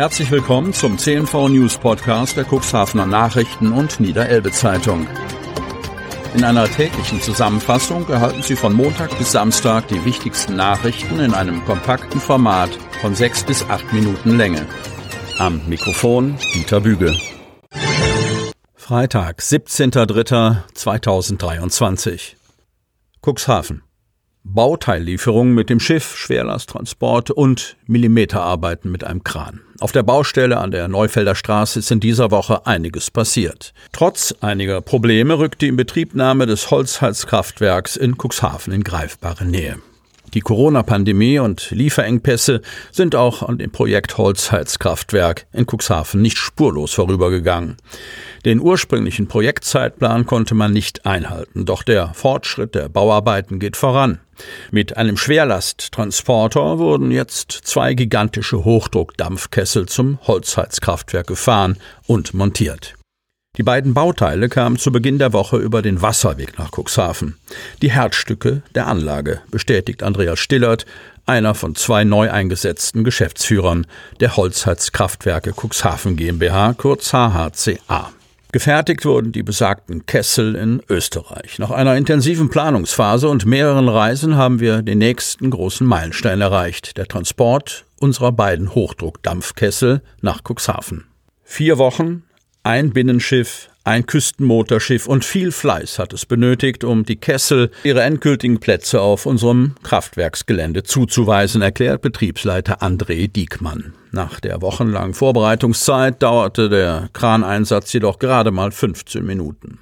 [0.00, 5.06] Herzlich willkommen zum CNV News Podcast der Cuxhavener Nachrichten und Niederelbe Zeitung.
[6.34, 11.62] In einer täglichen Zusammenfassung erhalten Sie von Montag bis Samstag die wichtigsten Nachrichten in einem
[11.66, 12.70] kompakten Format
[13.02, 14.64] von sechs bis acht Minuten Länge.
[15.38, 17.14] Am Mikrofon Dieter Büge.
[18.74, 22.36] Freitag, 17.03.2023.
[23.20, 23.82] Cuxhaven.
[24.44, 29.60] Bauteillieferungen mit dem Schiff, Schwerlasttransport und Millimeterarbeiten mit einem Kran.
[29.80, 33.72] Auf der Baustelle an der Neufelder Straße ist in dieser Woche einiges passiert.
[33.92, 39.78] Trotz einiger Probleme rückt die Inbetriebnahme des Holzheizkraftwerks in Cuxhaven in greifbare Nähe.
[40.34, 42.62] Die Corona-Pandemie und Lieferengpässe
[42.92, 47.76] sind auch an dem Projekt Holzheizkraftwerk in Cuxhaven nicht spurlos vorübergegangen.
[48.44, 54.20] Den ursprünglichen Projektzeitplan konnte man nicht einhalten, doch der Fortschritt der Bauarbeiten geht voran.
[54.70, 61.76] Mit einem Schwerlasttransporter wurden jetzt zwei gigantische Hochdruckdampfkessel zum Holzheizkraftwerk gefahren
[62.06, 62.94] und montiert.
[63.56, 67.34] Die beiden Bauteile kamen zu Beginn der Woche über den Wasserweg nach Cuxhaven.
[67.82, 70.86] Die Herzstücke der Anlage, bestätigt Andreas Stillert,
[71.26, 73.88] einer von zwei neu eingesetzten Geschäftsführern
[74.20, 78.12] der Holzheizkraftwerke Cuxhaven GmbH, kurz HHCA.
[78.52, 81.58] Gefertigt wurden die besagten Kessel in Österreich.
[81.58, 87.06] Nach einer intensiven Planungsphase und mehreren Reisen haben wir den nächsten großen Meilenstein erreicht, der
[87.06, 91.04] Transport unserer beiden Hochdruckdampfkessel nach Cuxhaven.
[91.44, 92.24] Vier Wochen,
[92.62, 98.60] ein Binnenschiff, ein Küstenmotorschiff und viel Fleiß hat es benötigt, um die Kessel ihre endgültigen
[98.60, 103.94] Plätze auf unserem Kraftwerksgelände zuzuweisen, erklärt Betriebsleiter André Diekmann.
[104.12, 109.78] Nach der wochenlangen Vorbereitungszeit dauerte der Kraneinsatz jedoch gerade mal 15 Minuten.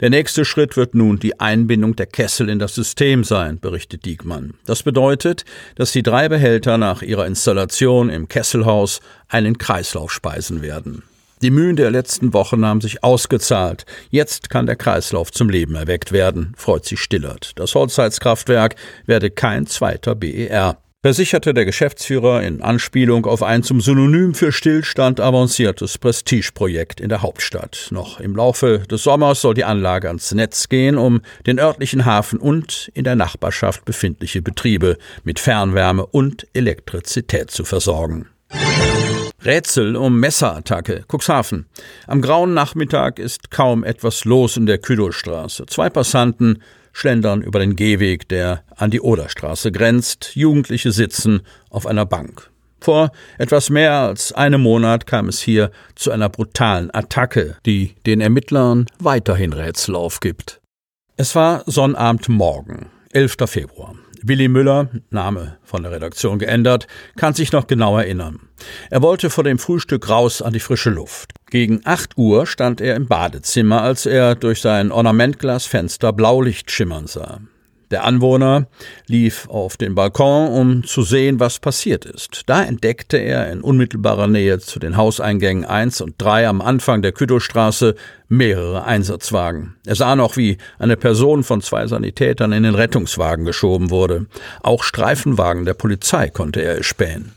[0.00, 4.54] Der nächste Schritt wird nun die Einbindung der Kessel in das System sein, berichtet Diekmann.
[4.64, 5.44] Das bedeutet,
[5.76, 11.02] dass die drei Behälter nach ihrer Installation im Kesselhaus einen Kreislauf speisen werden.
[11.42, 13.84] Die Mühen der letzten Wochen haben sich ausgezahlt.
[14.10, 17.50] Jetzt kann der Kreislauf zum Leben erweckt werden, freut sich Stillert.
[17.56, 20.78] Das Holzheizkraftwerk werde kein zweiter BER.
[21.02, 27.22] Versicherte der Geschäftsführer in Anspielung auf ein zum Synonym für Stillstand avanciertes Prestigeprojekt in der
[27.22, 27.88] Hauptstadt.
[27.90, 32.38] Noch im Laufe des Sommers soll die Anlage ans Netz gehen, um den örtlichen Hafen
[32.38, 38.28] und in der Nachbarschaft befindliche Betriebe mit Fernwärme und Elektrizität zu versorgen.
[39.44, 41.04] Rätsel um Messerattacke.
[41.08, 41.66] Cuxhaven.
[42.06, 45.66] Am grauen Nachmittag ist kaum etwas los in der Küdowstraße.
[45.66, 50.32] Zwei Passanten schlendern über den Gehweg, der an die Oderstraße grenzt.
[50.34, 52.50] Jugendliche sitzen auf einer Bank.
[52.80, 58.20] Vor etwas mehr als einem Monat kam es hier zu einer brutalen Attacke, die den
[58.20, 60.60] Ermittlern weiterhin Rätsel aufgibt.
[61.16, 63.36] Es war Sonnabendmorgen, 11.
[63.46, 63.94] Februar.
[64.24, 68.40] Willi Müller, Name von der Redaktion geändert, kann sich noch genau erinnern.
[68.90, 71.32] Er wollte vor dem Frühstück raus an die frische Luft.
[71.50, 77.40] Gegen acht Uhr stand er im Badezimmer, als er durch sein Ornamentglasfenster Blaulicht schimmern sah.
[77.92, 78.68] Der Anwohner
[79.06, 82.44] lief auf den Balkon, um zu sehen, was passiert ist.
[82.46, 87.12] Da entdeckte er in unmittelbarer Nähe zu den Hauseingängen 1 und 3 am Anfang der
[87.12, 87.94] Kütowstraße
[88.28, 89.76] mehrere Einsatzwagen.
[89.84, 94.24] Er sah noch, wie eine Person von zwei Sanitätern in den Rettungswagen geschoben wurde.
[94.62, 97.32] Auch Streifenwagen der Polizei konnte er erspähen.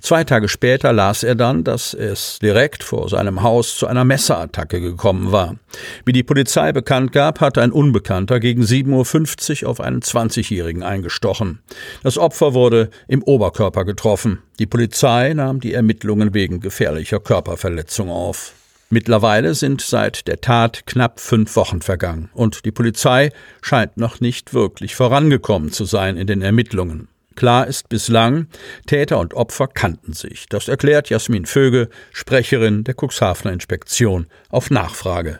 [0.00, 4.80] Zwei Tage später las er dann, dass es direkt vor seinem Haus zu einer Messerattacke
[4.80, 5.56] gekommen war.
[6.04, 11.58] Wie die Polizei bekannt gab, hatte ein Unbekannter gegen 7.50 Uhr auf einen 20-Jährigen eingestochen.
[12.04, 14.38] Das Opfer wurde im Oberkörper getroffen.
[14.60, 18.54] Die Polizei nahm die Ermittlungen wegen gefährlicher Körperverletzung auf.
[18.90, 24.54] Mittlerweile sind seit der Tat knapp fünf Wochen vergangen und die Polizei scheint noch nicht
[24.54, 27.08] wirklich vorangekommen zu sein in den Ermittlungen.
[27.38, 28.48] Klar ist bislang,
[28.88, 30.46] Täter und Opfer kannten sich.
[30.48, 35.38] Das erklärt Jasmin Vöge, Sprecherin der Cuxhavener Inspektion, auf Nachfrage.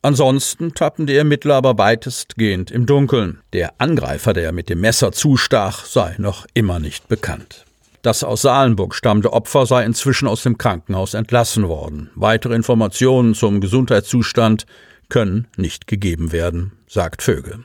[0.00, 3.42] Ansonsten tappen die Ermittler aber weitestgehend im Dunkeln.
[3.52, 7.66] Der Angreifer, der mit dem Messer zustach, sei noch immer nicht bekannt.
[8.00, 12.08] Das aus Salenburg stammende Opfer sei inzwischen aus dem Krankenhaus entlassen worden.
[12.14, 14.64] Weitere Informationen zum Gesundheitszustand
[15.08, 17.64] können nicht gegeben werden, sagt Vögel.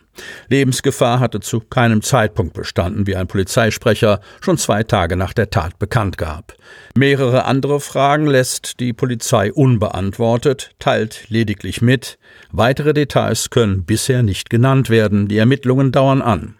[0.50, 5.80] Lebensgefahr hatte zu keinem Zeitpunkt bestanden, wie ein Polizeisprecher schon zwei Tage nach der Tat
[5.80, 6.56] bekannt gab.
[6.96, 12.18] Mehrere andere Fragen lässt die Polizei unbeantwortet, teilt lediglich mit.
[12.52, 15.28] Weitere Details können bisher nicht genannt werden.
[15.28, 16.56] Die Ermittlungen dauern an.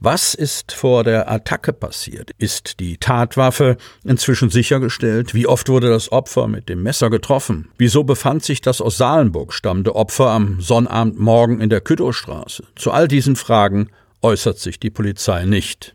[0.00, 2.30] Was ist vor der Attacke passiert?
[2.38, 5.34] Ist die Tatwaffe inzwischen sichergestellt?
[5.34, 7.70] Wie oft wurde das Opfer mit dem Messer getroffen?
[7.78, 12.64] Wieso befand sich das aus Salenburg stammende Opfer am Sonnabendmorgen in der Küttowstraße?
[12.76, 13.90] Zu all diesen Fragen
[14.22, 15.94] äußert sich die Polizei nicht.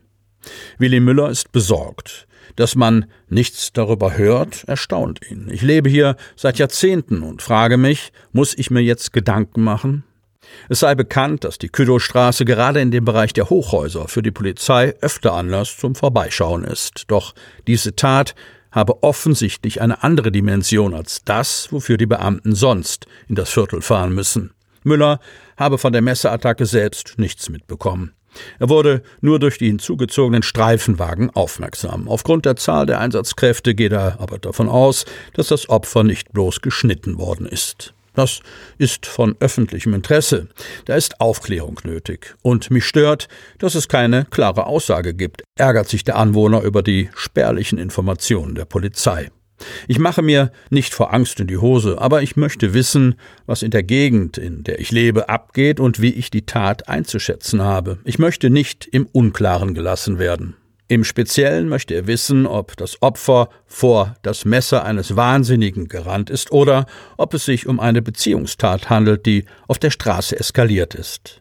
[0.78, 2.26] Willi Müller ist besorgt.
[2.56, 5.48] Dass man nichts darüber hört, erstaunt ihn.
[5.50, 10.04] Ich lebe hier seit Jahrzehnten und frage mich, muss ich mir jetzt Gedanken machen?
[10.68, 14.94] Es sei bekannt, dass die Küdowstraße gerade in dem Bereich der Hochhäuser für die Polizei
[15.00, 17.04] öfter Anlass zum Vorbeischauen ist.
[17.08, 17.34] Doch
[17.66, 18.34] diese Tat
[18.70, 24.14] habe offensichtlich eine andere Dimension als das, wofür die Beamten sonst in das Viertel fahren
[24.14, 24.52] müssen.
[24.82, 25.20] Müller
[25.56, 28.14] habe von der Messeattacke selbst nichts mitbekommen.
[28.58, 32.08] Er wurde nur durch die hinzugezogenen Streifenwagen aufmerksam.
[32.08, 35.04] Aufgrund der Zahl der Einsatzkräfte geht er aber davon aus,
[35.34, 37.92] dass das Opfer nicht bloß geschnitten worden ist.
[38.14, 38.40] Das
[38.78, 40.48] ist von öffentlichem Interesse.
[40.84, 42.34] Da ist Aufklärung nötig.
[42.42, 43.28] Und mich stört,
[43.58, 48.64] dass es keine klare Aussage gibt, ärgert sich der Anwohner über die spärlichen Informationen der
[48.64, 49.30] Polizei.
[49.86, 53.14] Ich mache mir nicht vor Angst in die Hose, aber ich möchte wissen,
[53.46, 57.62] was in der Gegend, in der ich lebe, abgeht und wie ich die Tat einzuschätzen
[57.62, 57.98] habe.
[58.04, 60.56] Ich möchte nicht im Unklaren gelassen werden.
[60.92, 66.52] Im Speziellen möchte er wissen, ob das Opfer vor das Messer eines Wahnsinnigen gerannt ist
[66.52, 66.84] oder
[67.16, 71.40] ob es sich um eine Beziehungstat handelt, die auf der Straße eskaliert ist.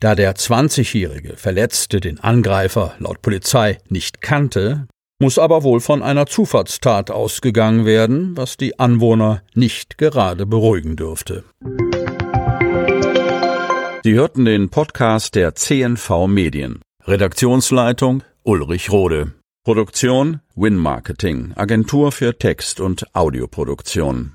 [0.00, 4.86] Da der 20-jährige Verletzte den Angreifer laut Polizei nicht kannte,
[5.18, 11.44] muss aber wohl von einer Zufahrtstat ausgegangen werden, was die Anwohner nicht gerade beruhigen dürfte.
[14.02, 16.80] Sie hörten den Podcast der CNV Medien.
[17.04, 19.32] Redaktionsleitung Ulrich Rode.
[19.64, 24.34] Produktion Win Marketing, Agentur für Text- und Audioproduktion.